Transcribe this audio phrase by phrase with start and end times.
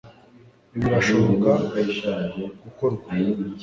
[0.75, 1.51] ibi birashobora
[2.63, 3.09] gukorwa